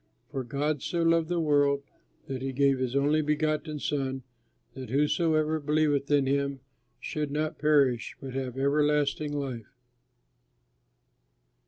[0.31, 1.83] "For God so loved the world,
[2.25, 4.23] that he gave his only begotten Son,
[4.73, 6.59] that whosoever believeth in him,
[6.99, 9.75] should not perish, but have everlasting life."